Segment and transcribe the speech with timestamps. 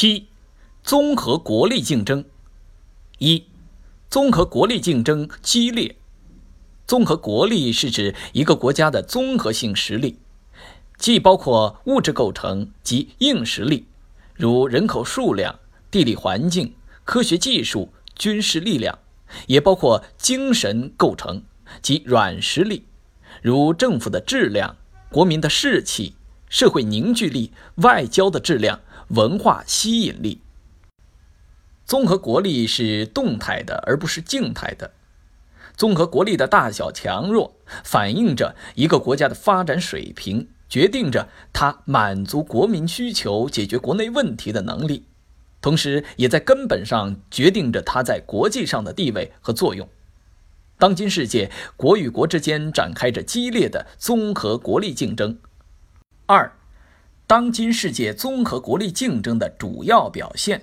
[0.00, 0.28] 七、
[0.84, 2.24] 综合国力竞争。
[3.18, 3.46] 一、
[4.08, 5.96] 综合国力竞争激烈。
[6.86, 10.20] 综合国力是指一个国家的综合性实力，
[10.98, 13.86] 既包括物质构成及硬实力，
[14.36, 15.58] 如人口数量、
[15.90, 19.00] 地理环境、科学技术、军事力量，
[19.48, 21.42] 也包括精神构成
[21.82, 22.84] 及软实力，
[23.42, 24.76] 如政府的质量、
[25.10, 26.14] 国民的士气、
[26.48, 28.78] 社会凝聚力、外交的质量。
[29.08, 30.42] 文化吸引力，
[31.86, 34.90] 综合国力是动态的，而不是静态的。
[35.76, 45.06] 综合国力的大小强弱，反映着一个国家的发展水平，决定着它满足国民需求、解决国内问题的能力，
[45.62, 49.88] 同时也在根本上决定着它在国际上的地位和作用。
[50.76, 55.38] 当今世界，国与国之间展开着激烈的综合国力竞争。
[56.26, 56.57] 二。
[57.28, 60.62] 当今世界综合国力竞争的主要表现。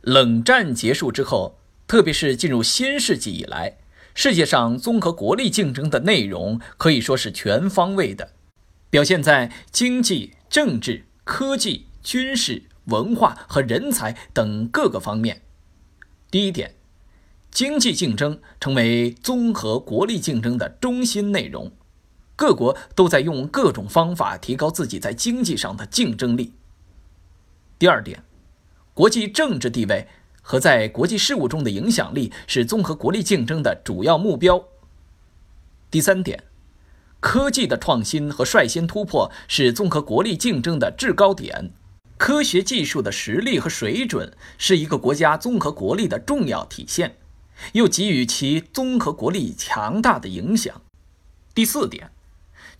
[0.00, 3.76] 冷战结束之后，特别是进入新世纪以来，
[4.14, 8.30] 世界上综合国力竞争的内容可以说是全方位的，
[8.88, 15.42] 表现在经济、政治、科技、军事、文化和人才等各个方面。
[16.30, 16.76] 第一点，
[17.50, 21.70] 经济竞争成为综合国力竞争的中心内容。
[22.42, 26.54] 各国都在用各种方法提高自己在经济上的竞争力。
[27.78, 28.24] 第二点，
[28.92, 30.08] 国际政治地位
[30.42, 34.64] 和在国际事务中的影响力是综合国力竞争的主要目标。
[35.88, 36.42] 第三点，
[37.20, 41.70] 科技的创新和率先突破是综合国力竞争的制高点。
[42.18, 47.18] 科学技术的实力和水准是一个国家综合国力的重要体现，
[47.74, 50.82] 又给予其综合国力强大的影响。
[51.54, 52.10] 第四点。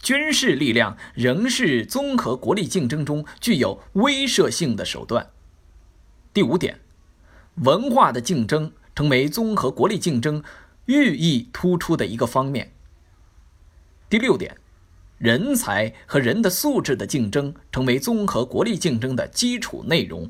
[0.03, 5.31] 军事力量仍是综合国力竞争中具有威慑性的手段。
[6.35, 6.81] 第五点，
[7.63, 10.43] 文化的竞争成为综合国力竞争
[10.87, 12.73] 寓意突出的一个方面。
[14.11, 14.57] 第六点，
[15.19, 20.29] 人才和人的素质的竞争成为综合国力竞争的基础内容。